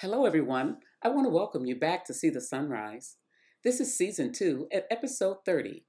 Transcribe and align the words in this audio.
Hello, 0.00 0.26
everyone. 0.26 0.76
I 1.02 1.08
want 1.08 1.26
to 1.26 1.28
welcome 1.28 1.66
you 1.66 1.74
back 1.74 2.04
to 2.04 2.14
See 2.14 2.30
the 2.30 2.40
Sunrise. 2.40 3.16
This 3.64 3.80
is 3.80 3.98
season 3.98 4.30
two 4.32 4.68
at 4.72 4.86
episode 4.92 5.38
30. 5.44 5.86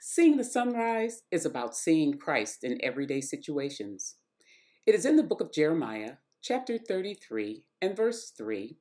Seeing 0.00 0.36
the 0.36 0.42
sunrise 0.42 1.22
is 1.30 1.46
about 1.46 1.76
seeing 1.76 2.18
Christ 2.18 2.64
in 2.64 2.82
everyday 2.82 3.20
situations. 3.20 4.16
It 4.84 4.96
is 4.96 5.06
in 5.06 5.14
the 5.14 5.22
book 5.22 5.40
of 5.40 5.52
Jeremiah, 5.52 6.14
chapter 6.42 6.76
33, 6.76 7.64
and 7.80 7.96
verse 7.96 8.32
3, 8.36 8.78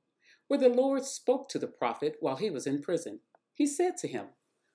where 0.47 0.59
the 0.59 0.67
Lord 0.67 1.05
spoke 1.05 1.47
to 1.49 1.59
the 1.59 1.67
prophet 1.67 2.15
while 2.19 2.37
he 2.37 2.49
was 2.49 2.65
in 2.65 2.81
prison. 2.81 3.19
He 3.53 3.67
said 3.67 3.97
to 3.97 4.07
him, 4.07 4.29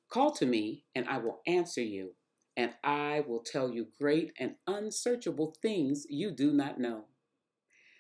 Call 0.09 0.31
to 0.35 0.47
me, 0.47 0.85
and 0.95 1.09
I 1.09 1.19
will 1.19 1.41
answer 1.49 1.83
you, 1.83 2.13
and 2.57 2.75
I 2.85 3.25
will 3.27 3.41
tell 3.41 3.73
you 3.73 3.89
great 4.01 4.31
and 4.39 4.55
unsearchable 4.69 5.57
things 5.61 6.07
you 6.09 6.31
do 6.31 6.53
not 6.53 6.79
know. 6.79 7.07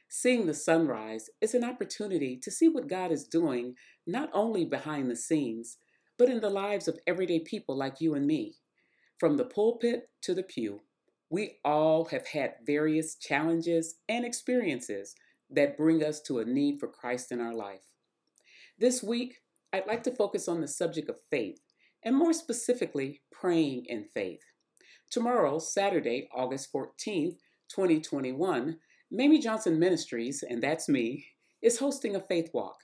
Seeing 0.08 0.46
the 0.46 0.54
sunrise 0.54 1.30
is 1.40 1.54
an 1.54 1.64
opportunity 1.64 2.36
to 2.42 2.50
see 2.50 2.68
what 2.68 2.88
God 2.88 3.10
is 3.10 3.26
doing 3.26 3.74
not 4.06 4.30
only 4.32 4.64
behind 4.64 5.10
the 5.10 5.16
scenes, 5.16 5.78
but 6.16 6.28
in 6.28 6.40
the 6.40 6.50
lives 6.50 6.88
of 6.88 6.98
everyday 7.06 7.40
people 7.40 7.76
like 7.76 8.00
you 8.00 8.14
and 8.14 8.26
me. 8.26 8.54
From 9.18 9.36
the 9.36 9.44
pulpit 9.44 10.10
to 10.22 10.34
the 10.34 10.42
pew, 10.42 10.80
we 11.28 11.58
all 11.64 12.04
have 12.06 12.28
had 12.28 12.54
various 12.64 13.16
challenges 13.16 13.96
and 14.08 14.24
experiences 14.24 15.14
that 15.50 15.76
bring 15.76 16.02
us 16.04 16.20
to 16.22 16.38
a 16.38 16.44
need 16.44 16.78
for 16.78 16.88
Christ 16.88 17.32
in 17.32 17.40
our 17.40 17.54
life. 17.54 17.82
This 18.78 19.02
week, 19.02 19.38
I'd 19.72 19.86
like 19.86 20.02
to 20.04 20.14
focus 20.14 20.48
on 20.48 20.60
the 20.60 20.68
subject 20.68 21.08
of 21.08 21.16
faith, 21.30 21.60
and 22.04 22.16
more 22.16 22.32
specifically, 22.32 23.22
praying 23.32 23.86
in 23.86 24.04
faith. 24.04 24.42
Tomorrow, 25.10 25.58
Saturday, 25.58 26.28
August 26.34 26.72
14th, 26.72 27.38
2021, 27.68 28.78
Mamie 29.10 29.38
Johnson 29.38 29.78
Ministries, 29.78 30.42
and 30.42 30.62
that's 30.62 30.88
me, 30.88 31.26
is 31.62 31.78
hosting 31.78 32.16
a 32.16 32.20
faith 32.20 32.50
walk. 32.52 32.80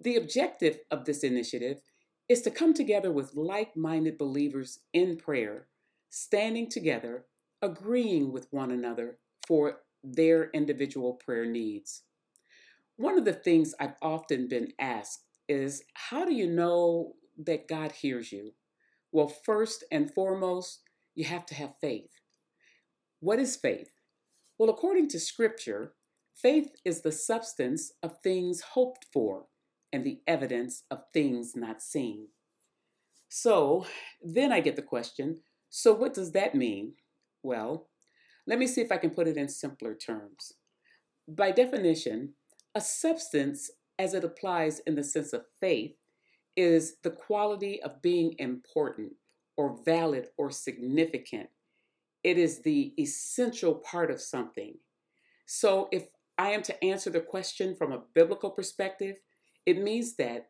The 0.00 0.16
objective 0.16 0.80
of 0.90 1.04
this 1.04 1.22
initiative 1.22 1.80
is 2.28 2.42
to 2.42 2.50
come 2.50 2.74
together 2.74 3.10
with 3.10 3.34
like 3.34 3.76
minded 3.76 4.18
believers 4.18 4.80
in 4.92 5.16
prayer, 5.16 5.68
standing 6.10 6.68
together, 6.68 7.26
agreeing 7.62 8.32
with 8.32 8.48
one 8.50 8.70
another 8.70 9.18
for 9.46 9.80
their 10.02 10.50
individual 10.50 11.14
prayer 11.14 11.46
needs. 11.46 12.02
One 12.96 13.16
of 13.16 13.24
the 13.24 13.32
things 13.32 13.74
I've 13.78 13.94
often 14.02 14.48
been 14.48 14.72
asked 14.78 15.24
is 15.48 15.84
how 15.94 16.24
do 16.24 16.34
you 16.34 16.46
know 16.46 17.14
that 17.38 17.68
God 17.68 17.92
hears 17.92 18.32
you? 18.32 18.52
Well, 19.12 19.28
first 19.28 19.84
and 19.90 20.12
foremost, 20.12 20.80
you 21.14 21.24
have 21.24 21.46
to 21.46 21.54
have 21.54 21.78
faith. 21.80 22.10
What 23.20 23.38
is 23.38 23.56
faith? 23.56 23.92
Well, 24.58 24.70
according 24.70 25.08
to 25.10 25.20
Scripture, 25.20 25.94
faith 26.34 26.72
is 26.84 27.02
the 27.02 27.12
substance 27.12 27.92
of 28.02 28.18
things 28.20 28.60
hoped 28.72 29.06
for 29.12 29.46
and 29.92 30.04
the 30.04 30.20
evidence 30.26 30.82
of 30.90 31.04
things 31.12 31.52
not 31.54 31.80
seen. 31.80 32.28
So 33.28 33.86
then 34.22 34.52
I 34.52 34.60
get 34.60 34.76
the 34.76 34.82
question 34.82 35.40
so 35.70 35.92
what 35.92 36.14
does 36.14 36.32
that 36.32 36.54
mean? 36.54 36.94
Well, 37.42 37.88
let 38.46 38.58
me 38.58 38.66
see 38.66 38.80
if 38.80 38.90
I 38.90 38.96
can 38.96 39.10
put 39.10 39.28
it 39.28 39.36
in 39.36 39.48
simpler 39.48 39.94
terms. 39.94 40.54
By 41.28 41.50
definition, 41.50 42.34
a 42.74 42.80
substance, 42.80 43.70
as 43.98 44.14
it 44.14 44.24
applies 44.24 44.80
in 44.80 44.94
the 44.94 45.04
sense 45.04 45.32
of 45.32 45.44
faith, 45.60 45.94
is 46.56 46.96
the 47.02 47.10
quality 47.10 47.82
of 47.82 48.00
being 48.00 48.34
important 48.38 49.12
or 49.56 49.78
valid 49.84 50.28
or 50.38 50.50
significant 50.50 51.50
it 52.24 52.38
is 52.38 52.60
the 52.62 52.92
essential 52.98 53.74
part 53.74 54.10
of 54.10 54.20
something. 54.20 54.74
So, 55.46 55.88
if 55.92 56.08
I 56.36 56.50
am 56.50 56.62
to 56.62 56.84
answer 56.84 57.10
the 57.10 57.20
question 57.20 57.74
from 57.74 57.92
a 57.92 58.02
biblical 58.14 58.50
perspective, 58.50 59.16
it 59.66 59.82
means 59.82 60.16
that 60.16 60.48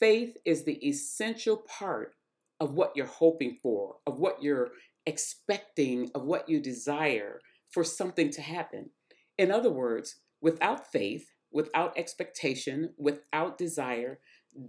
faith 0.00 0.36
is 0.44 0.64
the 0.64 0.86
essential 0.86 1.58
part 1.58 2.14
of 2.60 2.74
what 2.74 2.92
you're 2.96 3.06
hoping 3.06 3.58
for, 3.62 3.96
of 4.06 4.18
what 4.18 4.42
you're 4.42 4.70
expecting, 5.06 6.10
of 6.14 6.24
what 6.24 6.48
you 6.48 6.60
desire 6.60 7.40
for 7.70 7.84
something 7.84 8.30
to 8.30 8.42
happen. 8.42 8.90
In 9.36 9.50
other 9.50 9.70
words, 9.70 10.16
without 10.40 10.90
faith, 10.90 11.30
without 11.52 11.96
expectation, 11.96 12.90
without 12.98 13.56
desire, 13.58 14.18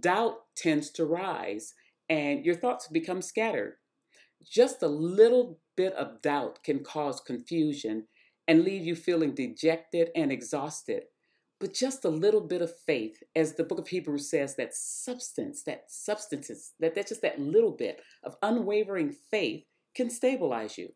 doubt 0.00 0.36
tends 0.56 0.90
to 0.90 1.04
rise 1.04 1.74
and 2.08 2.44
your 2.44 2.54
thoughts 2.54 2.88
become 2.88 3.22
scattered. 3.22 3.74
Just 4.48 4.82
a 4.82 4.88
little 4.88 5.58
bit 5.76 5.92
of 5.94 6.22
doubt 6.22 6.62
can 6.64 6.80
cause 6.80 7.20
confusion 7.20 8.06
and 8.48 8.64
leave 8.64 8.84
you 8.84 8.96
feeling 8.96 9.34
dejected 9.34 10.10
and 10.14 10.32
exhausted. 10.32 11.04
But 11.60 11.74
just 11.74 12.06
a 12.06 12.08
little 12.08 12.40
bit 12.40 12.62
of 12.62 12.72
faith, 12.86 13.22
as 13.36 13.54
the 13.54 13.64
book 13.64 13.78
of 13.78 13.88
Hebrews 13.88 14.30
says, 14.30 14.56
that 14.56 14.74
substance, 14.74 15.62
that 15.64 15.84
substances, 15.88 16.72
that 16.80 16.94
that's 16.94 17.10
just 17.10 17.22
that 17.22 17.38
little 17.38 17.70
bit 17.70 18.00
of 18.24 18.36
unwavering 18.42 19.14
faith 19.30 19.64
can 19.94 20.08
stabilize 20.08 20.78
you. 20.78 20.94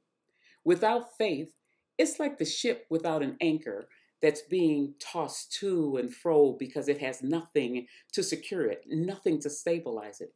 Without 0.65 1.17
faith, 1.19 1.53
it's 1.99 2.19
like 2.19 2.39
the 2.39 2.47
ship 2.47 2.87
without 2.89 3.23
an 3.23 3.37
anchor 3.43 3.89
that's 4.23 4.41
being 4.41 4.95
tossed 4.99 5.53
to 5.53 5.99
and 5.99 6.13
fro 6.13 6.57
because 6.59 6.89
it 6.89 6.99
has 6.99 7.23
nothing 7.23 7.87
to 8.13 8.23
secure 8.23 8.65
it, 8.65 8.85
nothing 8.89 9.39
to 9.41 9.51
stabilize 9.51 10.23
it. 10.23 10.33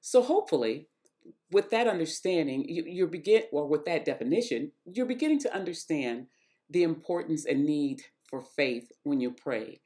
So 0.00 0.22
hopefully, 0.22 0.88
with 1.50 1.70
that 1.70 1.86
understanding, 1.86 2.64
you, 2.68 2.84
you're 2.86 3.06
begin 3.06 3.42
or 3.52 3.66
with 3.66 3.84
that 3.84 4.04
definition, 4.04 4.72
you're 4.84 5.06
beginning 5.06 5.38
to 5.40 5.54
understand 5.54 6.26
the 6.70 6.82
importance 6.82 7.44
and 7.46 7.64
need 7.64 8.02
for 8.28 8.40
faith 8.40 8.90
when 9.04 9.20
you 9.20 9.30
pray. 9.30 9.80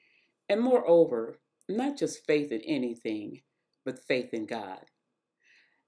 And 0.48 0.60
moreover, 0.60 1.38
not 1.68 1.98
just 1.98 2.26
faith 2.26 2.50
in 2.50 2.60
anything, 2.62 3.42
but 3.84 4.04
faith 4.06 4.32
in 4.32 4.46
God. 4.46 4.80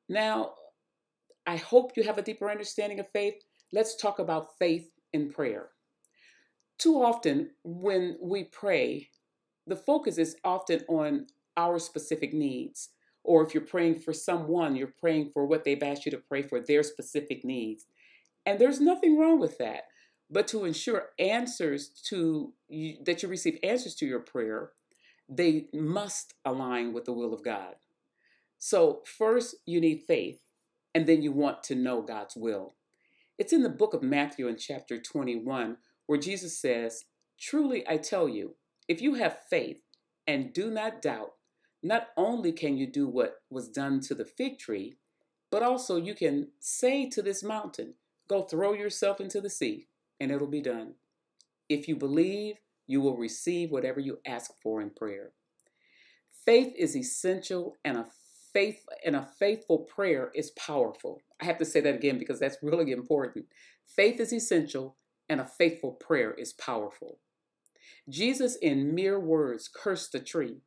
Now, 0.08 0.52
I 1.46 1.56
hope 1.56 1.92
you 1.96 2.04
have 2.04 2.18
a 2.18 2.22
deeper 2.22 2.50
understanding 2.50 3.00
of 3.00 3.10
faith. 3.10 3.34
Let's 3.72 3.96
talk 3.96 4.18
about 4.18 4.58
faith 4.58 4.90
in 5.12 5.30
prayer. 5.30 5.70
Too 6.78 7.02
often, 7.02 7.50
when 7.64 8.16
we 8.20 8.44
pray, 8.44 9.08
the 9.66 9.76
focus 9.76 10.18
is 10.18 10.36
often 10.44 10.82
on 10.88 11.26
our 11.56 11.78
specific 11.78 12.32
needs. 12.32 12.90
Or 13.24 13.44
if 13.44 13.54
you're 13.54 13.62
praying 13.62 14.00
for 14.00 14.12
someone, 14.12 14.76
you're 14.76 14.94
praying 15.00 15.30
for 15.30 15.46
what 15.46 15.64
they've 15.64 15.82
asked 15.82 16.04
you 16.04 16.10
to 16.12 16.18
pray 16.18 16.42
for, 16.42 16.60
their 16.60 16.82
specific 16.82 17.44
needs. 17.44 17.86
And 18.44 18.58
there's 18.58 18.80
nothing 18.80 19.18
wrong 19.18 19.38
with 19.38 19.58
that. 19.58 19.84
But 20.30 20.48
to 20.48 20.64
ensure 20.64 21.10
answers 21.18 21.88
to 22.08 22.52
you, 22.68 22.96
that 23.04 23.22
you 23.22 23.28
receive 23.28 23.58
answers 23.62 23.94
to 23.96 24.06
your 24.06 24.20
prayer, 24.20 24.70
they 25.28 25.66
must 25.72 26.34
align 26.44 26.92
with 26.92 27.04
the 27.04 27.12
will 27.12 27.34
of 27.34 27.44
God. 27.44 27.76
So, 28.58 29.02
first, 29.04 29.56
you 29.66 29.80
need 29.80 30.04
faith, 30.06 30.40
and 30.94 31.06
then 31.06 31.22
you 31.22 31.32
want 31.32 31.62
to 31.64 31.74
know 31.74 32.00
God's 32.00 32.36
will. 32.36 32.74
It's 33.38 33.52
in 33.52 33.62
the 33.62 33.68
book 33.68 33.92
of 33.92 34.02
Matthew 34.02 34.46
in 34.46 34.56
chapter 34.56 35.00
21 35.00 35.76
where 36.06 36.18
Jesus 36.18 36.58
says, 36.58 37.04
Truly 37.38 37.86
I 37.88 37.96
tell 37.96 38.28
you, 38.28 38.54
if 38.88 39.00
you 39.00 39.14
have 39.14 39.38
faith 39.48 39.80
and 40.26 40.52
do 40.52 40.70
not 40.70 41.02
doubt, 41.02 41.32
not 41.82 42.08
only 42.16 42.52
can 42.52 42.76
you 42.76 42.86
do 42.86 43.08
what 43.08 43.42
was 43.50 43.68
done 43.68 44.00
to 44.00 44.14
the 44.14 44.24
fig 44.24 44.58
tree, 44.58 44.96
but 45.50 45.62
also 45.62 45.96
you 45.96 46.14
can 46.14 46.48
say 46.60 47.08
to 47.10 47.22
this 47.22 47.42
mountain, 47.42 47.94
Go 48.28 48.42
throw 48.42 48.72
yourself 48.72 49.20
into 49.20 49.40
the 49.40 49.50
sea, 49.50 49.88
and 50.20 50.30
it'll 50.30 50.46
be 50.46 50.62
done. 50.62 50.94
If 51.68 51.88
you 51.88 51.96
believe, 51.96 52.56
you 52.86 53.00
will 53.00 53.16
receive 53.16 53.70
whatever 53.70 54.00
you 54.00 54.20
ask 54.24 54.52
for 54.62 54.80
in 54.80 54.90
prayer. 54.90 55.32
Faith 56.46 56.72
is 56.76 56.96
essential, 56.96 57.76
and 57.84 57.98
a 57.98 58.06
faith 58.52 58.84
and 59.04 59.16
a 59.16 59.28
faithful 59.38 59.78
prayer 59.78 60.30
is 60.34 60.50
powerful. 60.52 61.20
I 61.40 61.46
have 61.46 61.58
to 61.58 61.64
say 61.64 61.80
that 61.80 61.94
again 61.94 62.18
because 62.18 62.38
that's 62.38 62.58
really 62.62 62.92
important. 62.92 63.46
Faith 63.84 64.20
is 64.20 64.32
essential, 64.32 64.96
and 65.28 65.40
a 65.40 65.44
faithful 65.44 65.92
prayer 65.92 66.32
is 66.32 66.52
powerful. 66.52 67.18
Jesus, 68.08 68.56
in 68.56 68.94
mere 68.94 69.18
words, 69.18 69.68
cursed 69.68 70.12
the 70.12 70.20
tree 70.20 70.62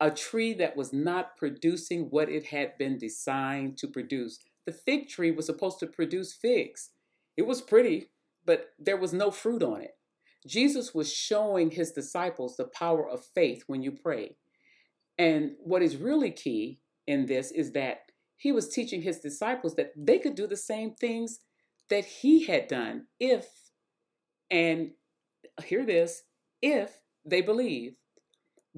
a 0.00 0.10
tree 0.10 0.54
that 0.54 0.76
was 0.76 0.92
not 0.92 1.36
producing 1.36 2.04
what 2.10 2.28
it 2.28 2.46
had 2.46 2.78
been 2.78 2.98
designed 2.98 3.76
to 3.78 3.88
produce. 3.88 4.38
The 4.64 4.72
fig 4.72 5.08
tree 5.08 5.30
was 5.30 5.46
supposed 5.46 5.80
to 5.80 5.86
produce 5.86 6.32
figs. 6.32 6.90
It 7.36 7.46
was 7.46 7.60
pretty, 7.60 8.10
but 8.44 8.70
there 8.78 8.96
was 8.96 9.12
no 9.12 9.30
fruit 9.30 9.62
on 9.62 9.80
it. 9.80 9.96
Jesus 10.46 10.94
was 10.94 11.12
showing 11.12 11.70
his 11.70 11.92
disciples 11.92 12.56
the 12.56 12.64
power 12.64 13.08
of 13.08 13.24
faith 13.34 13.64
when 13.66 13.82
you 13.82 13.92
pray. 13.92 14.36
And 15.18 15.52
what 15.58 15.82
is 15.82 15.96
really 15.96 16.30
key 16.30 16.80
in 17.06 17.26
this 17.26 17.50
is 17.50 17.72
that 17.72 18.02
he 18.36 18.52
was 18.52 18.68
teaching 18.68 19.02
his 19.02 19.18
disciples 19.18 19.74
that 19.74 19.92
they 19.96 20.18
could 20.18 20.36
do 20.36 20.46
the 20.46 20.56
same 20.56 20.92
things 20.92 21.40
that 21.90 22.04
he 22.04 22.44
had 22.44 22.68
done 22.68 23.06
if, 23.18 23.46
and 24.50 24.92
hear 25.64 25.84
this, 25.84 26.22
if 26.62 27.00
they 27.24 27.40
believe. 27.40 27.96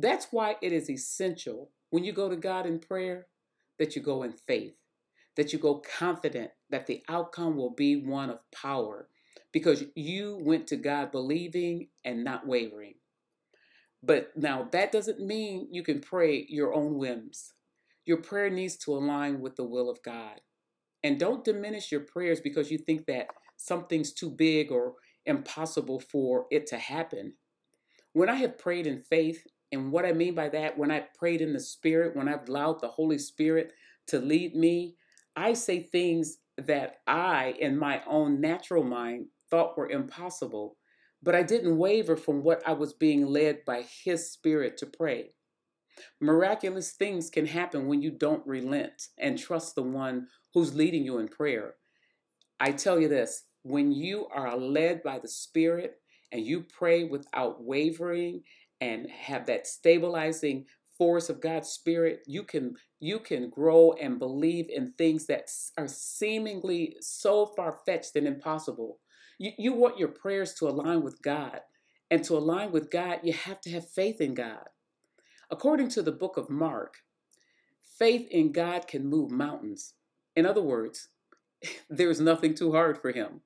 That's 0.00 0.28
why 0.30 0.56
it 0.62 0.72
is 0.72 0.88
essential 0.88 1.70
when 1.90 2.04
you 2.04 2.12
go 2.12 2.30
to 2.30 2.36
God 2.36 2.64
in 2.64 2.78
prayer 2.78 3.26
that 3.78 3.94
you 3.94 4.00
go 4.00 4.22
in 4.22 4.32
faith, 4.32 4.74
that 5.36 5.52
you 5.52 5.58
go 5.58 5.82
confident 5.98 6.52
that 6.70 6.86
the 6.86 7.02
outcome 7.08 7.54
will 7.54 7.74
be 7.74 7.96
one 7.96 8.30
of 8.30 8.50
power 8.50 9.08
because 9.52 9.84
you 9.94 10.38
went 10.40 10.66
to 10.68 10.76
God 10.76 11.12
believing 11.12 11.88
and 12.02 12.24
not 12.24 12.46
wavering. 12.46 12.94
But 14.02 14.32
now 14.34 14.66
that 14.72 14.90
doesn't 14.90 15.20
mean 15.20 15.68
you 15.70 15.82
can 15.82 16.00
pray 16.00 16.46
your 16.48 16.72
own 16.72 16.96
whims. 16.96 17.52
Your 18.06 18.18
prayer 18.22 18.48
needs 18.48 18.76
to 18.78 18.94
align 18.94 19.40
with 19.40 19.56
the 19.56 19.64
will 19.64 19.90
of 19.90 20.02
God. 20.02 20.40
And 21.02 21.20
don't 21.20 21.44
diminish 21.44 21.92
your 21.92 22.00
prayers 22.00 22.40
because 22.40 22.70
you 22.70 22.78
think 22.78 23.04
that 23.06 23.26
something's 23.58 24.12
too 24.12 24.30
big 24.30 24.72
or 24.72 24.94
impossible 25.26 26.00
for 26.00 26.46
it 26.50 26.66
to 26.68 26.78
happen. 26.78 27.34
When 28.14 28.30
I 28.30 28.36
have 28.36 28.58
prayed 28.58 28.86
in 28.86 29.02
faith, 29.02 29.46
and 29.72 29.92
what 29.92 30.04
I 30.04 30.12
mean 30.12 30.34
by 30.34 30.48
that, 30.48 30.76
when 30.76 30.90
I 30.90 31.06
prayed 31.18 31.40
in 31.40 31.52
the 31.52 31.60
Spirit, 31.60 32.16
when 32.16 32.28
I've 32.28 32.48
allowed 32.48 32.80
the 32.80 32.88
Holy 32.88 33.18
Spirit 33.18 33.72
to 34.08 34.18
lead 34.18 34.56
me, 34.56 34.96
I 35.36 35.52
say 35.52 35.82
things 35.82 36.38
that 36.56 36.96
I, 37.06 37.54
in 37.60 37.78
my 37.78 38.02
own 38.06 38.40
natural 38.40 38.82
mind, 38.82 39.26
thought 39.48 39.78
were 39.78 39.88
impossible, 39.88 40.76
but 41.22 41.34
I 41.34 41.42
didn't 41.42 41.78
waver 41.78 42.16
from 42.16 42.42
what 42.42 42.66
I 42.66 42.72
was 42.72 42.92
being 42.92 43.26
led 43.26 43.64
by 43.64 43.84
His 44.04 44.30
Spirit 44.30 44.76
to 44.78 44.86
pray. 44.86 45.34
Miraculous 46.20 46.92
things 46.92 47.30
can 47.30 47.46
happen 47.46 47.86
when 47.86 48.02
you 48.02 48.10
don't 48.10 48.46
relent 48.46 49.08
and 49.18 49.38
trust 49.38 49.74
the 49.74 49.82
one 49.82 50.26
who's 50.54 50.74
leading 50.74 51.04
you 51.04 51.18
in 51.18 51.28
prayer. 51.28 51.74
I 52.58 52.72
tell 52.72 52.98
you 52.98 53.08
this 53.08 53.44
when 53.62 53.92
you 53.92 54.26
are 54.32 54.56
led 54.56 55.02
by 55.02 55.18
the 55.18 55.28
Spirit 55.28 55.96
and 56.32 56.44
you 56.44 56.62
pray 56.62 57.04
without 57.04 57.62
wavering 57.62 58.42
and 58.80 59.10
have 59.10 59.46
that 59.46 59.66
stabilizing 59.66 60.66
force 60.96 61.30
of 61.30 61.40
God's 61.40 61.68
spirit, 61.68 62.20
you 62.26 62.42
can 62.42 62.74
you 63.00 63.18
can 63.18 63.48
grow 63.48 63.92
and 63.92 64.18
believe 64.18 64.66
in 64.68 64.92
things 64.92 65.26
that 65.26 65.50
are 65.78 65.88
seemingly 65.88 66.96
so 67.00 67.46
far-fetched 67.46 68.14
and 68.16 68.26
impossible. 68.26 68.98
You, 69.38 69.52
you 69.56 69.72
want 69.72 69.98
your 69.98 70.08
prayers 70.08 70.52
to 70.54 70.68
align 70.68 71.02
with 71.02 71.22
God. 71.22 71.60
And 72.10 72.22
to 72.24 72.36
align 72.36 72.72
with 72.72 72.90
God, 72.90 73.20
you 73.22 73.32
have 73.32 73.60
to 73.62 73.70
have 73.70 73.88
faith 73.88 74.20
in 74.20 74.34
God. 74.34 74.68
According 75.50 75.88
to 75.90 76.02
the 76.02 76.12
book 76.12 76.36
of 76.36 76.50
Mark, 76.50 76.96
faith 77.98 78.26
in 78.30 78.52
God 78.52 78.86
can 78.86 79.06
move 79.06 79.30
mountains. 79.30 79.94
In 80.36 80.44
other 80.44 80.62
words, 80.62 81.08
there's 81.88 82.20
nothing 82.20 82.54
too 82.54 82.72
hard 82.72 82.98
for 82.98 83.12
him. 83.12 83.40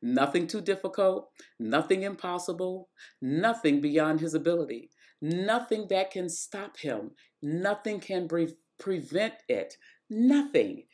Nothing 0.00 0.46
too 0.46 0.60
difficult, 0.60 1.30
nothing 1.58 2.02
impossible, 2.02 2.88
nothing 3.20 3.80
beyond 3.80 4.20
his 4.20 4.34
ability, 4.34 4.90
nothing 5.20 5.86
that 5.90 6.10
can 6.10 6.28
stop 6.28 6.78
him, 6.78 7.10
nothing 7.42 7.98
can 7.98 8.28
pre- 8.28 8.54
prevent 8.78 9.34
it, 9.48 9.74
nothing. 10.08 10.84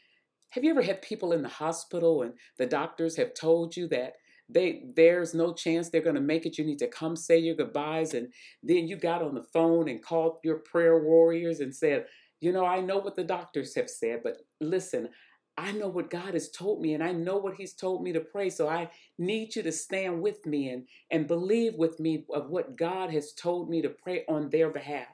Have 0.50 0.64
you 0.64 0.70
ever 0.70 0.82
had 0.82 1.02
people 1.02 1.32
in 1.32 1.42
the 1.42 1.48
hospital 1.48 2.22
and 2.22 2.32
the 2.58 2.66
doctors 2.66 3.16
have 3.16 3.34
told 3.34 3.76
you 3.76 3.88
that 3.88 4.14
they 4.48 4.84
there's 4.94 5.34
no 5.34 5.52
chance 5.52 5.88
they're 5.88 6.02
going 6.02 6.14
to 6.14 6.20
make 6.20 6.44
it 6.44 6.58
you 6.58 6.64
need 6.64 6.78
to 6.78 6.88
come 6.88 7.16
say 7.16 7.38
your 7.38 7.54
goodbyes 7.54 8.14
and 8.14 8.28
then 8.62 8.86
you 8.86 8.96
got 8.96 9.22
on 9.22 9.34
the 9.34 9.46
phone 9.52 9.88
and 9.88 10.02
called 10.02 10.36
your 10.44 10.58
prayer 10.58 11.02
warriors 11.02 11.60
and 11.60 11.74
said 11.74 12.04
you 12.40 12.52
know 12.52 12.64
i 12.64 12.80
know 12.80 12.98
what 12.98 13.16
the 13.16 13.24
doctors 13.24 13.74
have 13.74 13.88
said 13.88 14.20
but 14.22 14.36
listen 14.60 15.08
I 15.56 15.72
know 15.72 15.88
what 15.88 16.10
God 16.10 16.34
has 16.34 16.50
told 16.50 16.80
me 16.80 16.94
and 16.94 17.02
I 17.02 17.12
know 17.12 17.36
what 17.36 17.54
He's 17.54 17.74
told 17.74 18.02
me 18.02 18.12
to 18.12 18.20
pray. 18.20 18.50
So 18.50 18.68
I 18.68 18.90
need 19.18 19.54
you 19.54 19.62
to 19.62 19.72
stand 19.72 20.20
with 20.20 20.44
me 20.46 20.68
and, 20.68 20.86
and 21.10 21.26
believe 21.26 21.74
with 21.74 22.00
me 22.00 22.24
of 22.32 22.50
what 22.50 22.76
God 22.76 23.10
has 23.10 23.32
told 23.32 23.70
me 23.70 23.80
to 23.82 23.88
pray 23.88 24.24
on 24.28 24.50
their 24.50 24.70
behalf. 24.70 25.08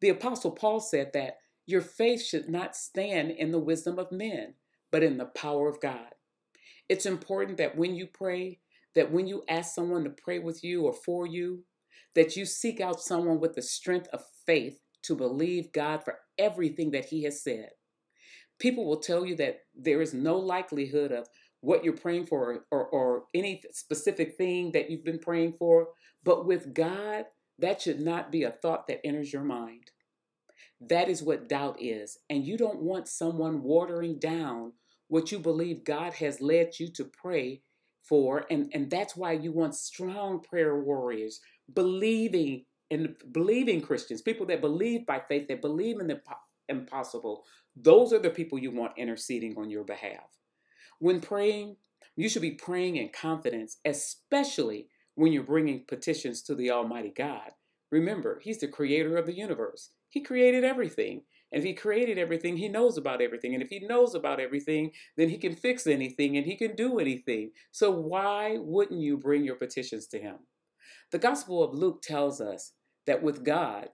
The 0.00 0.10
Apostle 0.10 0.52
Paul 0.52 0.80
said 0.80 1.12
that 1.14 1.38
your 1.66 1.80
faith 1.80 2.22
should 2.22 2.48
not 2.48 2.76
stand 2.76 3.32
in 3.32 3.50
the 3.50 3.58
wisdom 3.58 3.98
of 3.98 4.12
men, 4.12 4.54
but 4.90 5.02
in 5.02 5.18
the 5.18 5.26
power 5.26 5.68
of 5.68 5.80
God. 5.80 6.14
It's 6.88 7.04
important 7.04 7.58
that 7.58 7.76
when 7.76 7.94
you 7.94 8.06
pray, 8.06 8.60
that 8.94 9.12
when 9.12 9.26
you 9.26 9.44
ask 9.48 9.74
someone 9.74 10.04
to 10.04 10.10
pray 10.10 10.38
with 10.38 10.64
you 10.64 10.84
or 10.84 10.92
for 10.92 11.26
you, 11.26 11.64
that 12.14 12.36
you 12.36 12.46
seek 12.46 12.80
out 12.80 13.00
someone 13.00 13.40
with 13.40 13.54
the 13.54 13.62
strength 13.62 14.08
of 14.12 14.24
faith 14.46 14.80
to 15.02 15.14
believe 15.14 15.72
God 15.72 16.04
for 16.04 16.18
everything 16.38 16.92
that 16.92 17.06
He 17.06 17.24
has 17.24 17.42
said. 17.42 17.70
People 18.58 18.86
will 18.86 19.00
tell 19.00 19.24
you 19.24 19.36
that 19.36 19.60
there 19.74 20.02
is 20.02 20.14
no 20.14 20.36
likelihood 20.36 21.12
of 21.12 21.28
what 21.60 21.84
you're 21.84 21.96
praying 21.96 22.26
for 22.26 22.64
or, 22.70 22.86
or 22.86 23.24
any 23.34 23.62
specific 23.72 24.36
thing 24.36 24.72
that 24.72 24.90
you've 24.90 25.04
been 25.04 25.18
praying 25.18 25.52
for. 25.52 25.88
But 26.24 26.46
with 26.46 26.74
God, 26.74 27.26
that 27.58 27.82
should 27.82 28.00
not 28.00 28.30
be 28.30 28.44
a 28.44 28.50
thought 28.50 28.86
that 28.88 29.04
enters 29.04 29.32
your 29.32 29.42
mind. 29.42 29.90
That 30.80 31.08
is 31.08 31.22
what 31.22 31.48
doubt 31.48 31.76
is. 31.80 32.18
And 32.30 32.46
you 32.46 32.56
don't 32.56 32.80
want 32.80 33.08
someone 33.08 33.62
watering 33.62 34.18
down 34.18 34.72
what 35.08 35.32
you 35.32 35.38
believe 35.38 35.84
God 35.84 36.14
has 36.14 36.40
led 36.40 36.78
you 36.78 36.88
to 36.92 37.04
pray 37.04 37.62
for. 38.02 38.46
And, 38.50 38.70
and 38.72 38.90
that's 38.90 39.16
why 39.16 39.32
you 39.32 39.52
want 39.52 39.74
strong 39.74 40.40
prayer 40.40 40.76
warriors, 40.80 41.40
believing 41.72 42.64
and 42.90 43.14
believing 43.32 43.80
Christians, 43.80 44.22
people 44.22 44.46
that 44.46 44.60
believe 44.60 45.04
by 45.04 45.20
faith, 45.28 45.48
that 45.48 45.60
believe 45.60 46.00
in 46.00 46.06
the 46.06 46.20
impossible, 46.68 47.44
those 47.82 48.12
are 48.12 48.18
the 48.18 48.30
people 48.30 48.58
you 48.58 48.70
want 48.70 48.98
interceding 48.98 49.56
on 49.56 49.70
your 49.70 49.84
behalf. 49.84 50.36
When 50.98 51.20
praying, 51.20 51.76
you 52.16 52.28
should 52.28 52.42
be 52.42 52.52
praying 52.52 52.96
in 52.96 53.10
confidence, 53.10 53.78
especially 53.84 54.88
when 55.14 55.32
you're 55.32 55.42
bringing 55.42 55.84
petitions 55.86 56.42
to 56.42 56.54
the 56.54 56.70
Almighty 56.70 57.12
God. 57.16 57.50
Remember, 57.90 58.40
He's 58.42 58.58
the 58.58 58.68
creator 58.68 59.16
of 59.16 59.26
the 59.26 59.36
universe. 59.36 59.90
He 60.10 60.20
created 60.20 60.64
everything. 60.64 61.22
And 61.52 61.60
if 61.60 61.64
He 61.64 61.74
created 61.74 62.18
everything, 62.18 62.56
He 62.56 62.68
knows 62.68 62.96
about 62.96 63.22
everything. 63.22 63.54
And 63.54 63.62
if 63.62 63.68
He 63.70 63.80
knows 63.80 64.14
about 64.14 64.40
everything, 64.40 64.92
then 65.16 65.28
He 65.28 65.38
can 65.38 65.54
fix 65.54 65.86
anything 65.86 66.36
and 66.36 66.46
He 66.46 66.56
can 66.56 66.74
do 66.74 66.98
anything. 66.98 67.52
So 67.70 67.90
why 67.90 68.58
wouldn't 68.58 69.00
you 69.00 69.16
bring 69.16 69.44
your 69.44 69.56
petitions 69.56 70.06
to 70.08 70.18
Him? 70.18 70.36
The 71.12 71.18
Gospel 71.18 71.62
of 71.62 71.74
Luke 71.74 72.02
tells 72.02 72.40
us 72.40 72.72
that 73.06 73.22
with 73.22 73.44
God, 73.44 73.88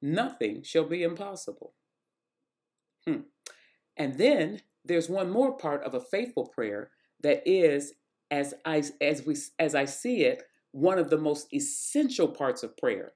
nothing 0.00 0.62
shall 0.62 0.88
be 0.88 1.02
impossible. 1.02 1.74
Hmm. 3.06 3.20
And 3.96 4.18
then 4.18 4.60
there's 4.84 5.08
one 5.08 5.30
more 5.30 5.56
part 5.56 5.82
of 5.84 5.94
a 5.94 6.00
faithful 6.00 6.46
prayer 6.46 6.90
that 7.22 7.42
is, 7.46 7.94
as 8.30 8.54
I 8.64 8.82
as 9.00 9.24
we 9.24 9.36
as 9.58 9.74
I 9.74 9.84
see 9.84 10.22
it, 10.22 10.42
one 10.72 10.98
of 10.98 11.10
the 11.10 11.18
most 11.18 11.52
essential 11.52 12.28
parts 12.28 12.62
of 12.62 12.76
prayer, 12.76 13.12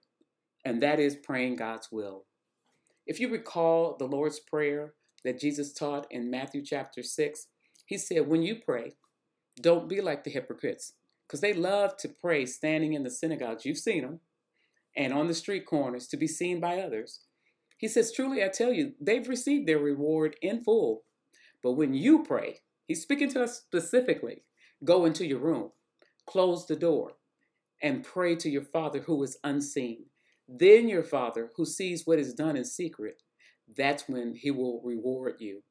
and 0.65 0.83
that 0.83 1.01
is 1.01 1.17
praying 1.17 1.57
God's 1.57 1.91
will. 1.91 2.25
If 3.07 3.19
you 3.19 3.29
recall 3.29 3.97
the 3.99 4.07
Lord's 4.07 4.39
Prayer 4.39 4.93
that 5.25 5.41
Jesus 5.41 5.73
taught 5.73 6.07
in 6.11 6.31
Matthew 6.31 6.63
chapter 6.63 7.03
6, 7.03 7.47
he 7.87 7.97
said, 7.97 8.29
When 8.29 8.43
you 8.43 8.57
pray, 8.57 8.93
don't 9.61 9.89
be 9.89 10.03
like 10.03 10.25
the 10.25 10.31
hypocrites, 10.31 10.93
because 11.27 11.41
they 11.41 11.55
love 11.55 11.97
to 11.99 12.09
pray 12.09 12.45
standing 12.45 12.93
in 12.93 13.03
the 13.03 13.11
synagogues. 13.11 13.65
You've 13.65 13.79
seen 13.79 14.03
them, 14.03 14.21
and 14.95 15.13
on 15.15 15.27
the 15.27 15.35
street 15.35 15.65
corners 15.65 16.07
to 16.09 16.19
be 16.19 16.27
seen 16.27 16.61
by 16.61 16.81
others. 16.81 17.21
He 17.79 17.89
says, 17.89 18.13
Truly, 18.13 18.45
I 18.45 18.49
tell 18.49 18.73
you, 18.73 18.93
they've 19.01 19.29
received 19.29 19.67
their 19.67 19.79
reward 19.79 20.37
in 20.43 20.63
full. 20.63 21.05
But 21.63 21.73
when 21.73 21.95
you 21.95 22.25
pray, 22.25 22.59
he's 22.87 23.03
speaking 23.03 23.31
to 23.31 23.45
us 23.45 23.57
specifically 23.57 24.43
go 24.85 25.07
into 25.07 25.27
your 25.27 25.39
room, 25.39 25.71
close 26.27 26.67
the 26.67 26.77
door, 26.77 27.13
and 27.81 28.05
pray 28.05 28.37
to 28.37 28.51
your 28.51 28.63
Father 28.63 29.01
who 29.01 29.23
is 29.23 29.39
unseen. 29.43 30.07
Then 30.49 30.89
your 30.89 31.03
Father, 31.05 31.51
who 31.57 31.65
sees 31.65 32.07
what 32.07 32.19
is 32.19 32.35
done 32.35 32.57
in 32.57 32.65
secret, 32.65 33.23
that's 33.77 34.09
when 34.09 34.35
he 34.35 34.51
will 34.51 34.81
reward 34.85 35.37
you. 35.39 35.63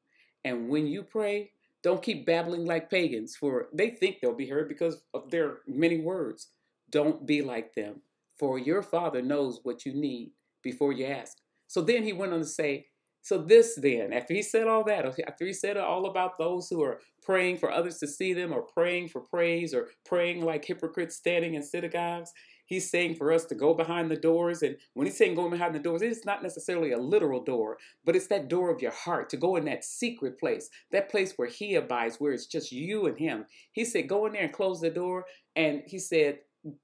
And 0.43 0.69
when 0.69 0.87
you 0.87 1.03
pray, 1.03 1.51
don't 1.83 2.03
keep 2.03 2.25
babbling 2.25 2.65
like 2.65 2.89
pagans, 2.89 3.35
for 3.35 3.67
they 3.73 3.89
think 3.89 4.17
they'll 4.19 4.35
be 4.35 4.49
heard 4.49 4.69
because 4.69 5.01
of 5.13 5.29
their 5.29 5.59
many 5.67 5.99
words. 5.99 6.49
Don't 6.89 7.25
be 7.25 7.41
like 7.41 7.73
them, 7.73 8.01
for 8.37 8.57
your 8.57 8.81
Father 8.81 9.21
knows 9.21 9.59
what 9.63 9.85
you 9.85 9.93
need 9.93 10.31
before 10.63 10.93
you 10.93 11.05
ask. 11.05 11.37
So 11.67 11.81
then 11.81 12.03
he 12.03 12.13
went 12.13 12.33
on 12.33 12.39
to 12.39 12.45
say, 12.45 12.87
so 13.27 13.37
this 13.37 13.75
then, 13.75 14.13
after 14.13 14.33
he 14.33 14.41
said 14.41 14.67
all 14.67 14.85
that, 14.85 15.05
after 15.27 15.45
he 15.45 15.51
said 15.51 15.75
all 15.75 16.05
about 16.05 16.37
those 16.37 16.69
who 16.69 16.81
are 16.81 17.01
praying 17.21 17.57
for 17.57 17.69
others 17.69 17.97
to 17.97 18.07
see 18.07 18.31
them 18.31 18.53
or 18.53 18.61
praying 18.61 19.09
for 19.09 19.19
praise 19.19 19.73
or 19.73 19.89
praying 20.05 20.45
like 20.45 20.63
hypocrites 20.63 21.17
standing 21.17 21.55
in 21.55 21.61
synagogues, 21.61 22.31
he's 22.67 22.89
saying 22.89 23.15
for 23.15 23.33
us 23.33 23.43
to 23.43 23.55
go 23.55 23.73
behind 23.73 24.09
the 24.09 24.15
doors. 24.15 24.61
And 24.61 24.77
when 24.93 25.07
he's 25.07 25.17
saying 25.17 25.35
going 25.35 25.51
behind 25.51 25.75
the 25.75 25.79
doors, 25.79 26.01
it's 26.01 26.25
not 26.25 26.41
necessarily 26.41 26.93
a 26.93 26.97
literal 26.97 27.43
door, 27.43 27.77
but 28.05 28.15
it's 28.15 28.27
that 28.27 28.47
door 28.47 28.71
of 28.71 28.81
your 28.81 28.91
heart 28.91 29.29
to 29.31 29.37
go 29.37 29.57
in 29.57 29.65
that 29.65 29.83
secret 29.83 30.39
place, 30.39 30.69
that 30.91 31.09
place 31.09 31.33
where 31.35 31.49
he 31.49 31.75
abides, 31.75 32.21
where 32.21 32.31
it's 32.31 32.45
just 32.45 32.71
you 32.71 33.07
and 33.07 33.17
him. 33.17 33.45
He 33.73 33.83
said, 33.83 34.07
go 34.07 34.25
in 34.25 34.31
there 34.31 34.43
and 34.43 34.53
close 34.53 34.79
the 34.79 34.89
door. 34.89 35.25
And 35.57 35.83
he 35.85 35.99
said, 35.99 36.39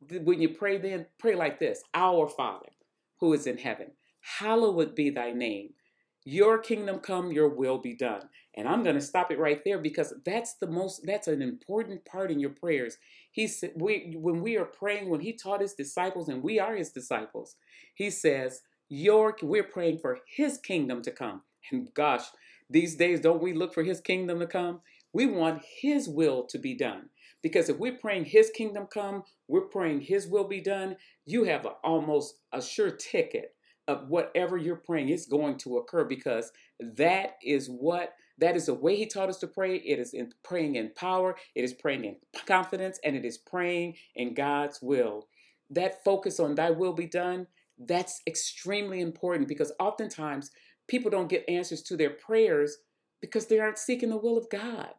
when 0.10 0.42
you 0.42 0.50
pray, 0.50 0.78
then 0.78 1.06
pray 1.20 1.36
like 1.36 1.58
this 1.60 1.84
Our 1.94 2.28
Father 2.28 2.68
who 3.22 3.32
is 3.32 3.48
in 3.48 3.58
heaven 3.58 3.92
hallowed 4.24 4.96
be 4.96 5.10
thy 5.10 5.32
name. 5.32 5.74
Your 6.26 6.58
kingdom 6.58 7.00
come, 7.00 7.32
your 7.32 7.50
will 7.50 7.78
be 7.78 7.94
done. 7.94 8.30
And 8.56 8.68
I'm 8.68 8.84
going 8.84 8.96
to 8.96 9.02
stop 9.02 9.32
it 9.32 9.40
right 9.40 9.62
there 9.66 9.78
because 9.78 10.14
that's 10.26 10.54
the 10.54 10.68
most 10.68 11.02
that's 11.06 11.28
an 11.28 11.42
important 11.42 12.06
part 12.06 12.32
in 12.32 12.40
your 12.40 12.52
prayers. 12.52 12.98
He 13.32 13.48
said 13.48 13.74
we 13.76 14.16
when 14.18 14.42
we 14.42 14.56
are 14.58 14.66
praying 14.66 15.10
when 15.10 15.20
he 15.20 15.34
taught 15.34 15.62
his 15.62 15.74
disciples 15.74 16.30
and 16.30 16.42
we 16.42 16.60
are 16.60 16.76
his 16.76 16.92
disciples. 16.92 17.56
He 17.94 18.10
says, 18.10 18.62
"Your 18.88 19.36
we're 19.42 19.64
praying 19.64 20.00
for 20.00 20.20
his 20.26 20.58
kingdom 20.58 21.02
to 21.02 21.12
come." 21.12 21.42
And 21.72 21.94
gosh, 21.94 22.26
these 22.70 22.96
days 22.96 23.20
don't 23.20 23.42
we 23.42 23.54
look 23.54 23.74
for 23.74 23.84
his 23.84 24.00
kingdom 24.00 24.40
to 24.40 24.48
come? 24.48 24.82
We 25.12 25.26
want 25.26 25.64
his 25.82 26.08
will 26.08 26.44
to 26.48 26.58
be 26.58 26.74
done. 26.74 27.10
Because 27.44 27.68
if 27.68 27.78
we're 27.78 27.98
praying 27.98 28.26
His 28.26 28.50
kingdom 28.50 28.88
come, 28.88 29.24
we're 29.48 29.68
praying 29.68 30.02
His 30.02 30.28
will 30.28 30.48
be 30.48 30.62
done, 30.62 30.96
you 31.26 31.44
have 31.44 31.66
a, 31.66 31.74
almost 31.84 32.36
a 32.54 32.62
sure 32.62 32.90
ticket 32.90 33.54
of 33.88 34.08
whatever 34.10 34.58
you're 34.58 34.76
praying 34.76 35.10
is 35.10 35.26
going 35.26 35.58
to 35.58 35.78
occur 35.78 36.06
because 36.06 36.52
that 36.80 37.38
is 37.44 37.68
what 37.68 38.14
that 38.40 38.56
is 38.56 38.66
the 38.66 38.74
way 38.74 38.96
he 38.96 39.06
taught 39.06 39.30
us 39.30 39.38
to 39.40 39.48
pray. 39.48 39.76
It 39.76 40.00
is 40.00 40.14
in 40.14 40.32
praying 40.44 40.76
in 40.76 40.92
power, 40.96 41.36
it 41.56 41.64
is 41.64 41.74
praying 41.74 42.06
in 42.06 42.16
confidence, 42.48 43.00
and 43.04 43.16
it 43.16 43.26
is 43.26 43.38
praying 43.38 43.96
in 44.16 44.34
God's 44.34 44.82
will. 44.82 45.28
That 45.70 46.04
focus 46.04 46.40
on 46.40 46.56
thy 46.56 46.72
will 46.72 46.94
be 46.94 47.06
done, 47.06 47.48
that's 47.78 48.22
extremely 48.28 49.02
important 49.02 49.48
because 49.48 49.72
oftentimes 49.80 50.52
people 50.88 51.12
don't 51.12 51.30
get 51.30 51.48
answers 51.48 51.82
to 51.84 51.98
their 51.98 52.12
prayers 52.12 52.78
because 53.22 53.48
they 53.48 53.60
aren't 53.60 53.78
seeking 53.78 54.10
the 54.10 54.18
will 54.18 54.38
of 54.38 54.50
God. 54.50 54.90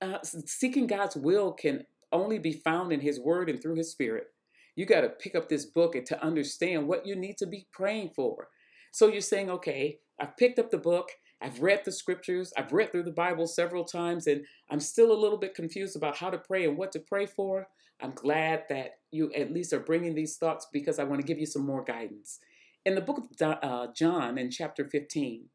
Uh, 0.00 0.18
seeking 0.22 0.86
God's 0.86 1.16
will 1.16 1.52
can 1.52 1.84
only 2.12 2.38
be 2.38 2.52
found 2.52 2.92
in 2.92 3.00
His 3.00 3.18
Word 3.18 3.48
and 3.48 3.60
through 3.60 3.76
His 3.76 3.90
Spirit. 3.90 4.28
You 4.76 4.86
got 4.86 5.00
to 5.00 5.08
pick 5.08 5.34
up 5.34 5.48
this 5.48 5.64
book 5.64 5.94
and 5.94 6.06
to 6.06 6.22
understand 6.22 6.86
what 6.86 7.06
you 7.06 7.16
need 7.16 7.38
to 7.38 7.46
be 7.46 7.66
praying 7.72 8.10
for. 8.14 8.48
So 8.92 9.08
you're 9.08 9.20
saying, 9.20 9.50
okay, 9.50 9.98
I've 10.20 10.36
picked 10.36 10.58
up 10.58 10.70
the 10.70 10.78
book, 10.78 11.08
I've 11.42 11.60
read 11.60 11.82
the 11.84 11.92
scriptures, 11.92 12.52
I've 12.56 12.72
read 12.72 12.92
through 12.92 13.02
the 13.04 13.10
Bible 13.10 13.46
several 13.46 13.84
times, 13.84 14.26
and 14.26 14.44
I'm 14.70 14.80
still 14.80 15.12
a 15.12 15.20
little 15.20 15.38
bit 15.38 15.54
confused 15.54 15.96
about 15.96 16.16
how 16.16 16.30
to 16.30 16.38
pray 16.38 16.66
and 16.66 16.78
what 16.78 16.92
to 16.92 17.00
pray 17.00 17.26
for. 17.26 17.68
I'm 18.00 18.12
glad 18.12 18.64
that 18.68 18.92
you 19.10 19.32
at 19.32 19.52
least 19.52 19.72
are 19.72 19.80
bringing 19.80 20.14
these 20.14 20.36
thoughts 20.36 20.66
because 20.72 20.98
I 20.98 21.04
want 21.04 21.20
to 21.20 21.26
give 21.26 21.38
you 21.38 21.46
some 21.46 21.64
more 21.64 21.82
guidance. 21.82 22.38
In 22.84 22.94
the 22.94 23.00
book 23.00 23.18
of 23.18 23.58
uh, 23.62 23.88
John, 23.94 24.38
in 24.38 24.50
chapter 24.50 24.84
15, 24.84 25.46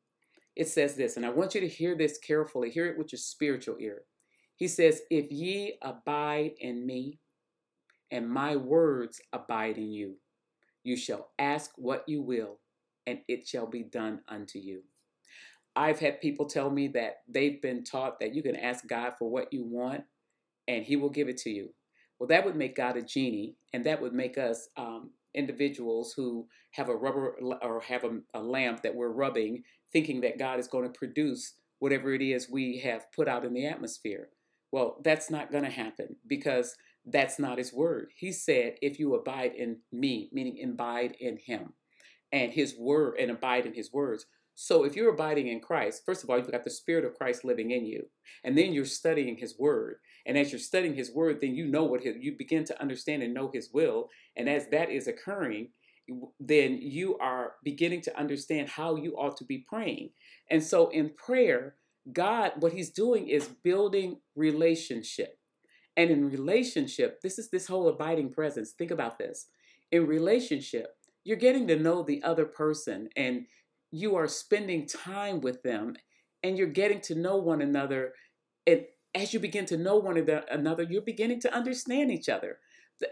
it 0.55 0.67
says 0.67 0.95
this, 0.95 1.15
and 1.15 1.25
I 1.25 1.29
want 1.29 1.55
you 1.55 1.61
to 1.61 1.67
hear 1.67 1.95
this 1.95 2.17
carefully, 2.17 2.71
hear 2.71 2.87
it 2.87 2.97
with 2.97 3.11
your 3.11 3.19
spiritual 3.19 3.77
ear. 3.79 4.01
He 4.55 4.67
says, 4.67 5.01
If 5.09 5.31
ye 5.31 5.77
abide 5.81 6.51
in 6.59 6.85
me, 6.85 7.19
and 8.11 8.29
my 8.29 8.55
words 8.55 9.21
abide 9.33 9.77
in 9.77 9.91
you, 9.91 10.15
you 10.83 10.97
shall 10.97 11.29
ask 11.39 11.71
what 11.75 12.03
you 12.07 12.21
will, 12.21 12.59
and 13.07 13.19
it 13.27 13.47
shall 13.47 13.67
be 13.67 13.83
done 13.83 14.21
unto 14.27 14.59
you. 14.59 14.81
I've 15.75 15.99
had 15.99 16.21
people 16.21 16.45
tell 16.45 16.69
me 16.69 16.89
that 16.89 17.21
they've 17.27 17.61
been 17.61 17.83
taught 17.83 18.19
that 18.19 18.35
you 18.35 18.43
can 18.43 18.55
ask 18.55 18.85
God 18.87 19.13
for 19.17 19.29
what 19.29 19.53
you 19.53 19.63
want, 19.63 20.03
and 20.67 20.83
He 20.83 20.95
will 20.95 21.09
give 21.09 21.29
it 21.29 21.37
to 21.37 21.49
you. 21.49 21.73
Well, 22.19 22.27
that 22.27 22.45
would 22.45 22.55
make 22.55 22.75
God 22.75 22.97
a 22.97 23.01
genie, 23.01 23.55
and 23.73 23.85
that 23.85 24.01
would 24.01 24.13
make 24.13 24.37
us 24.37 24.67
um, 24.77 25.11
individuals 25.33 26.13
who 26.13 26.47
have 26.71 26.89
a 26.89 26.95
rubber 26.95 27.35
or 27.61 27.81
have 27.81 28.03
a, 28.03 28.19
a 28.33 28.41
lamp 28.41 28.81
that 28.83 28.93
we're 28.93 29.09
rubbing, 29.09 29.63
thinking 29.91 30.21
that 30.21 30.37
God 30.37 30.59
is 30.59 30.67
going 30.67 30.83
to 30.83 30.97
produce 30.97 31.53
whatever 31.79 32.13
it 32.13 32.21
is 32.21 32.49
we 32.49 32.77
have 32.79 33.11
put 33.11 33.27
out 33.27 33.45
in 33.45 33.53
the 33.53 33.65
atmosphere. 33.65 34.29
Well, 34.71 34.97
that's 35.03 35.29
not 35.29 35.51
going 35.51 35.63
to 35.63 35.69
happen 35.69 36.15
because 36.27 36.75
that's 37.05 37.39
not 37.39 37.57
His 37.57 37.73
word. 37.73 38.11
He 38.15 38.31
said, 38.31 38.75
If 38.81 38.99
you 38.99 39.15
abide 39.15 39.53
in 39.55 39.77
me, 39.91 40.29
meaning 40.31 40.57
abide 40.63 41.15
in 41.19 41.37
Him, 41.37 41.73
and 42.31 42.51
His 42.51 42.75
word, 42.77 43.15
and 43.19 43.31
abide 43.31 43.65
in 43.65 43.73
His 43.73 43.91
words. 43.91 44.25
So 44.53 44.83
if 44.83 44.95
you're 44.95 45.13
abiding 45.13 45.47
in 45.47 45.59
Christ, 45.59 46.03
first 46.05 46.23
of 46.23 46.29
all, 46.29 46.37
you've 46.37 46.51
got 46.51 46.63
the 46.63 46.69
Spirit 46.69 47.05
of 47.05 47.15
Christ 47.15 47.43
living 47.43 47.71
in 47.71 47.85
you, 47.85 48.03
and 48.43 48.57
then 48.57 48.73
you're 48.73 48.85
studying 48.85 49.37
His 49.37 49.57
Word. 49.57 49.95
And 50.25 50.37
as 50.37 50.51
you're 50.51 50.59
studying 50.59 50.93
His 50.93 51.11
Word, 51.13 51.39
then 51.41 51.55
you 51.55 51.65
know 51.65 51.83
what 51.83 52.01
his, 52.01 52.15
you 52.19 52.35
begin 52.37 52.63
to 52.65 52.81
understand 52.81 53.23
and 53.23 53.33
know 53.33 53.49
His 53.51 53.69
will. 53.73 54.09
And 54.35 54.47
as 54.47 54.67
that 54.67 54.89
is 54.91 55.07
occurring, 55.07 55.69
then 56.39 56.79
you 56.81 57.17
are 57.19 57.53
beginning 57.63 58.01
to 58.01 58.19
understand 58.19 58.69
how 58.69 58.95
you 58.95 59.13
ought 59.13 59.37
to 59.37 59.45
be 59.45 59.65
praying. 59.67 60.11
And 60.49 60.63
so 60.63 60.89
in 60.89 61.11
prayer, 61.15 61.75
God, 62.11 62.53
what 62.59 62.73
He's 62.73 62.89
doing 62.89 63.27
is 63.29 63.47
building 63.47 64.19
relationship. 64.35 65.37
And 66.01 66.09
in 66.09 66.31
relationship, 66.31 67.21
this 67.21 67.37
is 67.37 67.51
this 67.51 67.67
whole 67.67 67.87
abiding 67.87 68.31
presence. 68.31 68.71
Think 68.71 68.89
about 68.89 69.19
this. 69.19 69.45
In 69.91 70.07
relationship, 70.07 70.95
you're 71.23 71.37
getting 71.37 71.67
to 71.67 71.75
know 71.75 72.01
the 72.01 72.23
other 72.23 72.45
person 72.45 73.09
and 73.15 73.45
you 73.91 74.15
are 74.15 74.27
spending 74.27 74.87
time 74.87 75.41
with 75.41 75.61
them 75.61 75.95
and 76.41 76.57
you're 76.57 76.65
getting 76.65 77.01
to 77.01 77.13
know 77.13 77.35
one 77.35 77.61
another. 77.61 78.13
And 78.65 78.85
as 79.13 79.31
you 79.31 79.39
begin 79.39 79.67
to 79.67 79.77
know 79.77 79.97
one 79.97 80.17
another, 80.49 80.87
you're 80.89 81.03
beginning 81.03 81.39
to 81.41 81.53
understand 81.53 82.09
each 82.09 82.29
other. 82.29 82.57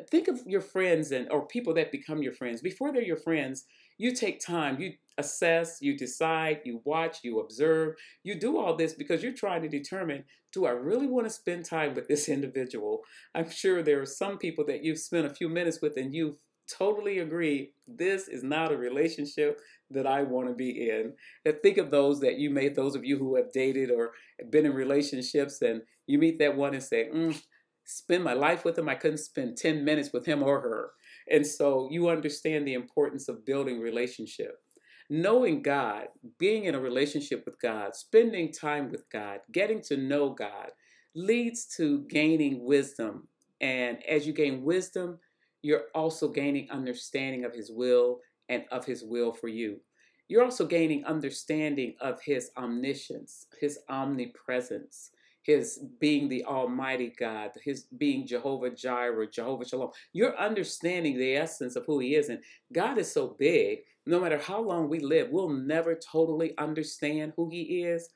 Think 0.10 0.28
of 0.28 0.42
your 0.46 0.62
friends 0.62 1.12
and 1.12 1.30
or 1.32 1.46
people 1.46 1.74
that 1.76 1.92
become 1.92 2.22
your 2.22 2.34
friends. 2.34 2.62
Before 2.62 2.92
they're 2.92 3.02
your 3.02 3.18
friends, 3.18 3.66
you 3.98 4.14
take 4.14 4.40
time, 4.40 4.80
you 4.80 4.94
assess, 5.18 5.80
you 5.82 5.98
decide, 5.98 6.62
you 6.64 6.82
watch, 6.86 7.18
you 7.24 7.40
observe. 7.40 7.96
You 8.24 8.36
do 8.36 8.58
all 8.58 8.76
this 8.76 8.94
because 8.94 9.22
you're 9.22 9.34
trying 9.34 9.62
to 9.64 9.70
determine 9.70 10.24
do 10.52 10.66
I 10.66 10.72
really 10.72 11.06
want 11.06 11.28
to 11.28 11.34
spend 11.34 11.66
time 11.66 11.94
with 11.94 12.08
this 12.08 12.28
individual? 12.38 13.02
I'm 13.36 13.50
sure 13.50 13.84
there 13.84 14.02
are 14.02 14.06
some 14.06 14.38
people 14.38 14.66
that 14.66 14.84
you've 14.84 15.00
spent 15.00 15.28
a 15.28 15.34
few 15.34 15.50
minutes 15.50 15.80
with 15.82 15.98
and 15.98 16.14
you've 16.14 16.38
totally 16.70 17.20
agree 17.20 17.72
this 17.88 18.28
is 18.28 18.44
not 18.44 18.72
a 18.72 18.78
relationship 18.78 19.60
that 19.90 20.06
I 20.06 20.24
want 20.24 20.48
to 20.48 20.54
be 20.54 20.90
in. 20.90 21.14
And 21.46 21.60
think 21.60 21.78
of 21.78 21.92
those 21.92 22.20
that 22.22 22.38
you 22.38 22.50
made, 22.50 22.76
those 22.76 22.96
of 22.96 23.04
you 23.04 23.18
who 23.18 23.36
have 23.36 23.52
dated 23.52 23.90
or 23.90 24.12
been 24.50 24.66
in 24.66 24.74
relationships, 24.74 25.62
and 25.62 25.82
you 26.06 26.20
meet 26.20 26.38
that 26.40 26.56
one 26.56 26.74
and 26.74 26.84
say, 26.84 27.10
mm, 27.14 27.42
spend 27.90 28.24
my 28.24 28.34
life 28.34 28.64
with 28.64 28.78
him. 28.78 28.88
I 28.88 28.94
couldn't 28.94 29.18
spend 29.18 29.58
10 29.58 29.84
minutes 29.84 30.14
with 30.14 30.26
him 30.26 30.44
or 30.44 30.62
her. 30.62 30.92
And 31.32 31.46
so 31.46 31.88
you 31.92 32.10
understand 32.10 32.68
the 32.68 32.76
importance 32.76 33.28
of 33.28 33.46
building 33.46 33.80
relationship. 33.80 34.62
Knowing 35.10 35.64
God, 35.64 36.06
being 36.38 36.66
in 36.66 36.76
a 36.76 36.80
relationship 36.80 37.44
with 37.46 37.60
God, 37.60 37.96
spending 37.96 38.52
time 38.52 38.92
with 38.92 39.10
God, 39.10 39.40
getting 39.52 39.82
to 39.84 39.98
know 39.98 40.30
God 40.30 40.70
leads 41.16 41.66
to 41.78 42.04
gaining 42.04 42.64
wisdom. 42.64 43.28
And 43.60 43.98
as 44.08 44.28
you 44.28 44.34
gain 44.34 44.64
wisdom, 44.64 45.18
you're 45.64 45.86
also 45.96 46.28
gaining 46.28 46.70
understanding 46.70 47.44
of 47.44 47.56
His 47.56 47.72
will 47.72 48.20
and 48.50 48.66
of 48.72 48.86
His 48.86 49.04
will 49.04 49.34
for 49.34 49.48
you. 49.48 49.80
You're 50.28 50.44
also 50.44 50.68
gaining 50.68 51.04
understanding 51.06 51.96
of 52.00 52.22
His 52.22 52.52
omniscience, 52.56 53.48
His 53.60 53.80
omnipresence, 53.90 55.10
His 55.50 55.80
being 56.00 56.30
the 56.30 56.46
Almighty 56.46 57.12
God, 57.20 57.50
His 57.64 57.86
being 57.98 58.28
Jehovah 58.28 58.70
Jireh, 58.70 59.32
Jehovah 59.32 59.66
Shalom. 59.66 59.90
You're 60.14 60.38
understanding 60.38 61.18
the 61.18 61.36
essence 61.36 61.76
of 61.76 61.88
who 61.88 61.98
He 61.98 62.14
is. 62.14 62.30
And 62.30 62.40
God 62.72 63.00
is 63.00 63.12
so 63.12 63.36
big, 63.40 63.80
no 64.06 64.20
matter 64.20 64.38
how 64.38 64.62
long 64.62 64.90
we 64.90 65.00
live, 65.00 65.30
we'll 65.32 65.50
never 65.50 65.96
totally 65.96 66.56
understand 66.60 67.34
who 67.36 67.50
He 67.50 67.84
is. 67.84 68.10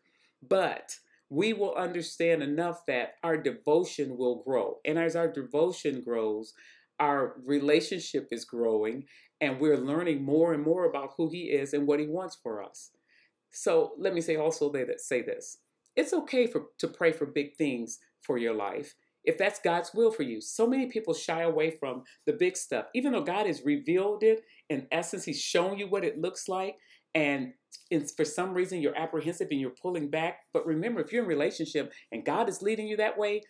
But 0.47 0.95
we 1.31 1.53
will 1.53 1.73
understand 1.73 2.43
enough 2.43 2.85
that 2.85 3.15
our 3.23 3.37
devotion 3.37 4.15
will 4.15 4.43
grow. 4.43 4.77
And 4.85 4.99
as 4.99 5.15
our 5.15 5.27
devotion 5.27 6.01
grows, 6.01 6.53
our 6.99 7.37
relationship 7.43 8.27
is 8.29 8.45
growing 8.45 9.05
and 9.41 9.59
we're 9.59 9.77
learning 9.77 10.23
more 10.23 10.53
and 10.53 10.61
more 10.61 10.85
about 10.85 11.13
who 11.17 11.31
he 11.31 11.45
is 11.45 11.73
and 11.73 11.87
what 11.87 11.99
he 11.99 12.05
wants 12.05 12.37
for 12.43 12.61
us. 12.61 12.91
So 13.49 13.93
let 13.97 14.13
me 14.13 14.21
say 14.21 14.35
also 14.35 14.71
that 14.73 15.01
say 15.01 15.23
this. 15.23 15.57
It's 15.95 16.13
okay 16.13 16.47
for 16.47 16.65
to 16.79 16.87
pray 16.87 17.11
for 17.11 17.25
big 17.25 17.55
things 17.55 17.99
for 18.21 18.37
your 18.37 18.53
life 18.53 18.95
if 19.23 19.37
that's 19.37 19.59
God's 19.59 19.93
will 19.93 20.11
for 20.11 20.23
you. 20.23 20.41
So 20.41 20.67
many 20.67 20.87
people 20.87 21.13
shy 21.13 21.43
away 21.43 21.71
from 21.79 22.03
the 22.25 22.33
big 22.33 22.57
stuff, 22.57 22.87
even 22.93 23.13
though 23.13 23.23
God 23.23 23.47
has 23.47 23.63
revealed 23.63 24.23
it. 24.23 24.43
In 24.69 24.87
essence, 24.91 25.23
He's 25.23 25.41
shown 25.41 25.77
you 25.77 25.87
what 25.87 26.03
it 26.03 26.19
looks 26.19 26.49
like, 26.49 26.75
and 27.15 27.53
for 28.15 28.25
some 28.25 28.53
reason 28.53 28.81
you're 28.81 28.97
apprehensive 28.97 29.47
and 29.51 29.59
you're 29.59 29.69
pulling 29.81 30.09
back. 30.09 30.39
But 30.53 30.65
remember, 30.65 31.01
if 31.01 31.11
you're 31.11 31.23
in 31.23 31.29
relationship 31.29 31.91
and 32.11 32.25
God 32.25 32.49
is 32.49 32.61
leading 32.61 32.87
you 32.87 32.97
that 32.97 33.17
way, 33.17 33.41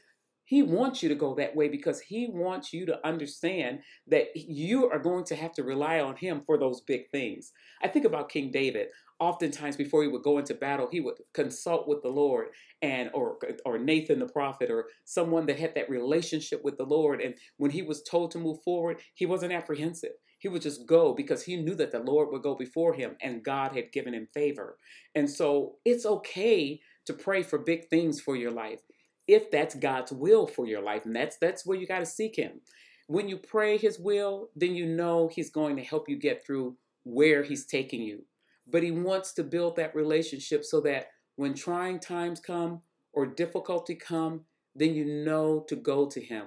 he 0.46 0.62
wants 0.62 1.02
you 1.02 1.10
to 1.10 1.16
go 1.16 1.34
that 1.36 1.56
way 1.56 1.70
because 1.70 2.02
he 2.02 2.28
wants 2.30 2.74
you 2.74 2.86
to 2.86 3.08
understand 3.08 3.80
that 4.08 4.28
you 4.36 4.90
are 4.90 5.00
going 5.00 5.24
to 5.26 5.36
have 5.36 5.54
to 5.54 5.64
rely 5.64 6.02
on 6.02 6.18
him 6.18 6.44
for 6.46 6.58
those 6.58 6.82
big 6.82 7.10
things. 7.12 7.54
I 7.82 7.88
think 7.88 8.06
about 8.06 8.30
King 8.30 8.52
David. 8.52 8.88
Oftentimes 9.24 9.78
before 9.78 10.04
he 10.04 10.10
would 10.10 10.22
go 10.22 10.38
into 10.38 10.54
battle, 10.54 10.90
he 10.92 11.00
would 11.00 11.16
consult 11.34 11.88
with 11.88 12.02
the 12.02 12.10
Lord 12.10 12.48
and 12.82 13.10
or 13.14 13.38
or 13.64 13.80
Nathan 13.80 14.20
the 14.20 14.28
prophet 14.28 14.70
or 14.70 14.88
someone 15.06 15.46
that 15.46 15.58
had 15.58 15.76
that 15.76 15.90
relationship 15.90 16.62
with 16.62 16.78
the 16.78 16.84
Lord 16.84 17.22
and 17.22 17.36
when 17.56 17.72
he 17.72 17.82
was 17.82 18.04
told 18.04 18.32
to 18.32 18.38
move 18.38 18.62
forward, 18.64 18.98
he 19.14 19.26
wasn't 19.26 19.54
apprehensive. 19.54 20.12
He 20.40 20.50
would 20.50 20.62
just 20.62 20.86
go 20.86 21.14
because 21.14 21.44
he 21.44 21.56
knew 21.56 21.74
that 21.76 21.94
the 21.94 22.00
Lord 22.00 22.28
would 22.32 22.44
go 22.44 22.54
before 22.54 22.96
him 22.96 23.16
and 23.22 23.46
God 23.46 23.74
had 23.74 23.94
given 23.94 24.14
him 24.14 24.28
favor. 24.34 24.78
And 25.16 25.30
so 25.30 25.76
it's 25.86 26.06
okay 26.06 26.82
to 27.06 27.14
pray 27.14 27.44
for 27.44 27.60
big 27.60 27.90
things 27.90 28.20
for 28.20 28.36
your 28.36 28.52
life 28.52 28.82
if 29.26 29.50
that's 29.52 29.76
God's 29.76 30.12
will 30.12 30.48
for 30.48 30.68
your 30.68 30.82
life. 30.82 31.06
And 31.06 31.16
that's 31.16 31.38
that's 31.38 31.66
where 31.66 31.78
you 31.78 31.88
got 31.88 32.00
to 32.00 32.06
seek 32.06 32.36
him. 32.36 32.60
When 33.08 33.30
you 33.30 33.38
pray 33.38 33.78
his 33.78 33.98
will, 34.00 34.50
then 34.54 34.76
you 34.76 34.86
know 34.86 35.30
he's 35.34 35.50
going 35.50 35.78
to 35.78 35.84
help 35.84 36.10
you 36.10 36.20
get 36.20 36.46
through 36.46 36.76
where 37.06 37.44
he's 37.44 37.66
taking 37.66 38.02
you. 38.02 38.26
But 38.68 38.84
he 38.84 38.92
wants 38.92 39.34
to 39.34 39.44
build 39.44 39.76
that 39.76 39.96
relationship 39.96 40.64
so 40.64 40.82
that 40.82 41.08
when 41.36 41.54
trying 41.54 42.00
times 42.00 42.40
come 42.40 42.82
or 43.14 43.26
difficulty 43.26 43.96
come, 43.96 44.42
then 44.76 44.94
you 44.96 45.06
know 45.06 45.66
to 45.68 45.76
go 45.76 46.08
to 46.08 46.22
him. 46.22 46.46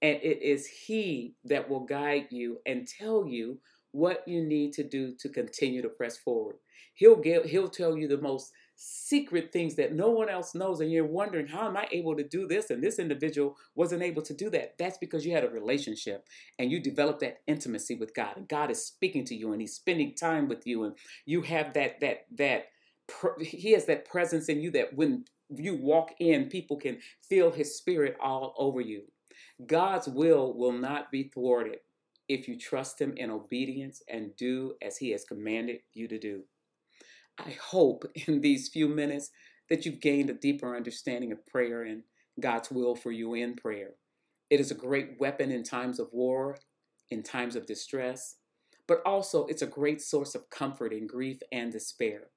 And 0.00 0.18
it 0.22 0.42
is 0.42 0.66
he 0.66 1.34
that 1.44 1.68
will 1.68 1.84
guide 1.84 2.26
you 2.30 2.58
and 2.66 2.88
tell 2.88 3.26
you 3.26 3.60
what 3.92 4.26
you 4.26 4.42
need 4.44 4.72
to 4.72 4.82
do 4.82 5.14
to 5.20 5.28
continue 5.28 5.82
to 5.82 5.88
press 5.88 6.16
forward. 6.16 6.56
He'll 6.94 7.16
get, 7.16 7.46
he'll 7.46 7.68
tell 7.68 7.96
you 7.96 8.08
the 8.08 8.18
most 8.20 8.52
secret 8.84 9.52
things 9.52 9.76
that 9.76 9.94
no 9.94 10.10
one 10.10 10.28
else 10.28 10.54
knows 10.54 10.80
and 10.80 10.90
you're 10.90 11.04
wondering 11.04 11.46
how 11.46 11.68
am 11.68 11.76
I 11.76 11.86
able 11.92 12.16
to 12.16 12.24
do 12.24 12.48
this 12.48 12.70
and 12.70 12.82
this 12.82 12.98
individual 12.98 13.56
wasn't 13.76 14.02
able 14.02 14.22
to 14.22 14.34
do 14.34 14.50
that. 14.50 14.76
That's 14.78 14.98
because 14.98 15.24
you 15.24 15.32
had 15.32 15.44
a 15.44 15.50
relationship 15.50 16.26
and 16.58 16.70
you 16.70 16.80
developed 16.80 17.20
that 17.20 17.42
intimacy 17.46 17.94
with 17.94 18.14
God 18.14 18.36
and 18.36 18.48
God 18.48 18.70
is 18.70 18.84
speaking 18.84 19.24
to 19.26 19.36
you 19.36 19.52
and 19.52 19.60
he's 19.60 19.74
spending 19.74 20.14
time 20.14 20.48
with 20.48 20.66
you 20.66 20.84
and 20.84 20.96
you 21.26 21.42
have 21.42 21.74
that 21.74 22.00
that 22.00 22.26
that 22.36 22.64
he 23.40 23.72
has 23.72 23.84
that 23.86 24.04
presence 24.04 24.48
in 24.48 24.60
you 24.60 24.70
that 24.72 24.94
when 24.94 25.26
you 25.48 25.76
walk 25.76 26.14
in 26.18 26.48
people 26.48 26.76
can 26.76 26.98
feel 27.28 27.50
his 27.50 27.76
spirit 27.76 28.16
all 28.20 28.54
over 28.58 28.80
you. 28.80 29.02
God's 29.66 30.08
will 30.08 30.56
will 30.56 30.72
not 30.72 31.10
be 31.10 31.24
thwarted 31.24 31.78
if 32.28 32.48
you 32.48 32.58
trust 32.58 33.00
Him 33.00 33.14
in 33.16 33.30
obedience 33.30 34.02
and 34.08 34.34
do 34.36 34.74
as 34.82 34.96
He 34.96 35.10
has 35.10 35.24
commanded 35.24 35.80
you 35.92 36.08
to 36.08 36.18
do. 36.18 36.42
I 37.38 37.50
hope 37.50 38.04
in 38.26 38.40
these 38.40 38.68
few 38.68 38.88
minutes 38.88 39.30
that 39.68 39.86
you've 39.86 40.00
gained 40.00 40.30
a 40.30 40.34
deeper 40.34 40.76
understanding 40.76 41.32
of 41.32 41.46
prayer 41.46 41.82
and 41.82 42.02
God's 42.40 42.70
will 42.70 42.94
for 42.94 43.12
you 43.12 43.34
in 43.34 43.54
prayer. 43.54 43.94
It 44.50 44.60
is 44.60 44.70
a 44.70 44.74
great 44.74 45.18
weapon 45.18 45.50
in 45.50 45.62
times 45.62 45.98
of 45.98 46.08
war, 46.12 46.58
in 47.10 47.22
times 47.22 47.56
of 47.56 47.66
distress, 47.66 48.36
but 48.86 49.00
also 49.06 49.46
it's 49.46 49.62
a 49.62 49.66
great 49.66 50.00
source 50.00 50.34
of 50.34 50.50
comfort 50.50 50.92
in 50.92 51.06
grief 51.06 51.38
and 51.50 51.72
despair. 51.72 52.28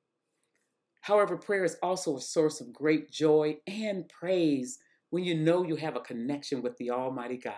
However, 1.02 1.38
prayer 1.38 1.64
is 1.64 1.78
also 1.84 2.18
a 2.18 2.22
source 2.22 2.62
of 2.62 2.74
great 2.74 3.12
joy 3.12 3.58
and 3.68 4.08
praise 4.10 4.80
when 5.10 5.24
you 5.24 5.36
know 5.36 5.64
you 5.64 5.76
have 5.76 5.96
a 5.96 6.02
connection 6.02 6.62
with 6.62 6.78
the 6.78 6.90
Almighty 6.90 7.38
God. 7.38 7.54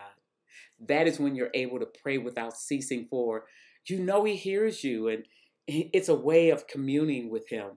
That 0.79 1.07
is 1.07 1.19
when 1.19 1.35
you're 1.35 1.51
able 1.53 1.79
to 1.79 1.85
pray 1.85 2.17
without 2.17 2.57
ceasing, 2.57 3.07
for 3.09 3.45
you 3.87 3.99
know 3.99 4.25
He 4.25 4.35
hears 4.35 4.83
you, 4.83 5.07
and 5.07 5.25
it's 5.93 6.09
a 6.09 6.15
way 6.15 6.49
of 6.49 6.67
communing 6.67 7.29
with 7.29 7.49
Him. 7.49 7.71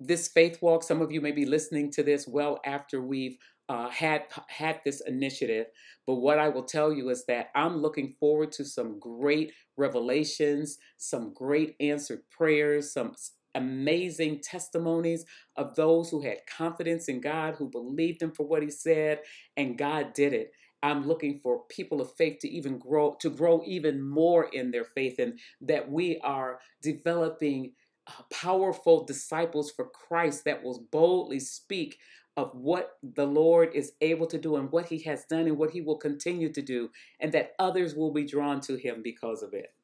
This 0.00 0.28
faith 0.28 0.60
walk, 0.60 0.82
some 0.82 1.00
of 1.00 1.12
you 1.12 1.20
may 1.20 1.32
be 1.32 1.46
listening 1.46 1.90
to 1.92 2.02
this 2.02 2.26
well 2.26 2.60
after 2.64 3.00
we've 3.00 3.38
uh, 3.68 3.88
had 3.88 4.24
had 4.48 4.80
this 4.84 5.00
initiative. 5.06 5.66
But 6.06 6.16
what 6.16 6.38
I 6.38 6.48
will 6.48 6.64
tell 6.64 6.92
you 6.92 7.08
is 7.10 7.24
that 7.26 7.50
I'm 7.54 7.76
looking 7.80 8.14
forward 8.18 8.50
to 8.52 8.64
some 8.64 8.98
great 8.98 9.52
revelations, 9.76 10.78
some 10.98 11.32
great 11.32 11.76
answered 11.78 12.22
prayers, 12.36 12.92
some 12.92 13.14
amazing 13.54 14.40
testimonies 14.40 15.24
of 15.56 15.76
those 15.76 16.10
who 16.10 16.22
had 16.22 16.38
confidence 16.46 17.08
in 17.08 17.20
God, 17.20 17.54
who 17.54 17.70
believed 17.70 18.22
Him 18.22 18.32
for 18.32 18.44
what 18.44 18.62
He 18.62 18.70
said, 18.70 19.20
and 19.56 19.78
God 19.78 20.12
did 20.12 20.32
it. 20.32 20.52
I'm 20.82 21.06
looking 21.06 21.38
for 21.38 21.62
people 21.68 22.00
of 22.00 22.14
faith 22.14 22.38
to 22.40 22.48
even 22.48 22.78
grow, 22.78 23.16
to 23.20 23.30
grow 23.30 23.62
even 23.64 24.02
more 24.02 24.48
in 24.52 24.70
their 24.70 24.84
faith, 24.84 25.18
and 25.18 25.38
that 25.60 25.90
we 25.90 26.18
are 26.18 26.58
developing 26.82 27.72
uh, 28.06 28.22
powerful 28.32 29.04
disciples 29.04 29.70
for 29.70 29.84
Christ 29.84 30.44
that 30.44 30.62
will 30.62 30.86
boldly 30.90 31.38
speak 31.38 31.98
of 32.36 32.50
what 32.54 32.92
the 33.02 33.26
Lord 33.26 33.70
is 33.74 33.92
able 34.00 34.26
to 34.26 34.38
do 34.38 34.56
and 34.56 34.72
what 34.72 34.86
He 34.86 35.00
has 35.02 35.24
done 35.26 35.46
and 35.46 35.58
what 35.58 35.70
He 35.70 35.80
will 35.80 35.98
continue 35.98 36.52
to 36.52 36.62
do, 36.62 36.90
and 37.20 37.32
that 37.32 37.52
others 37.58 37.94
will 37.94 38.12
be 38.12 38.24
drawn 38.24 38.60
to 38.62 38.76
Him 38.76 39.02
because 39.02 39.42
of 39.42 39.54
it. 39.54 39.74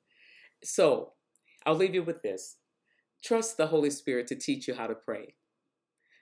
So, 0.64 1.12
I'll 1.64 1.74
leave 1.74 1.94
you 1.94 2.02
with 2.02 2.22
this. 2.22 2.56
Trust 3.22 3.56
the 3.56 3.66
Holy 3.66 3.90
Spirit 3.90 4.26
to 4.28 4.36
teach 4.36 4.66
you 4.66 4.74
how 4.74 4.86
to 4.86 4.94
pray. 4.94 5.34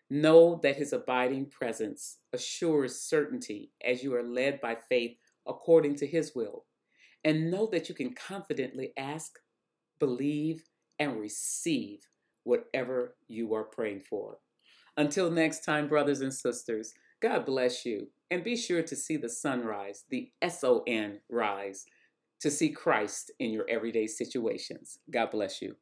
Know 0.09 0.61
that 0.63 0.77
His 0.77 0.93
abiding 0.93 1.47
presence 1.47 2.19
assures 2.33 3.01
certainty 3.01 3.73
as 3.85 4.03
you 4.03 4.15
are 4.15 4.23
led 4.23 4.61
by 4.61 4.77
faith 4.89 5.17
according 5.47 5.97
to 5.97 6.07
His 6.07 6.35
will. 6.35 6.65
And 7.25 7.51
know 7.51 7.69
that 7.73 7.89
you 7.89 7.95
can 7.95 8.15
confidently 8.15 8.93
ask, 8.97 9.39
believe, 9.99 10.63
and 10.99 11.19
receive 11.19 12.07
whatever 12.45 13.17
you 13.27 13.53
are 13.55 13.65
praying 13.65 14.03
for. 14.09 14.39
Until 14.97 15.31
next 15.31 15.65
time, 15.65 15.89
brothers 15.89 16.21
and 16.21 16.33
sisters, 16.33 16.95
God 17.21 17.45
bless 17.45 17.85
you. 17.85 18.09
And 18.31 18.45
be 18.45 18.57
sure 18.57 18.83
to 18.83 18.97
see 18.97 19.17
the 19.17 19.29
sunrise, 19.29 20.05
the 20.11 20.31
S 20.41 20.63
O 20.65 20.83
N 20.87 21.21
rise, 21.29 21.87
to 22.41 22.51
see 22.51 22.71
Christ 22.71 23.31
in 23.39 23.51
your 23.51 23.69
everyday 23.69 24.07
situations. 24.07 24.99
God 25.11 25.31
bless 25.31 25.61
you. 25.63 25.77